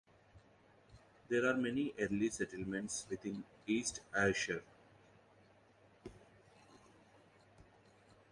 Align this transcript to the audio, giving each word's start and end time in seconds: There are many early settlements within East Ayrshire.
There 1.29 1.45
are 1.47 1.53
many 1.55 1.93
early 1.99 2.31
settlements 2.31 3.05
within 3.07 3.43
East 3.67 3.99
Ayrshire. 4.17 4.63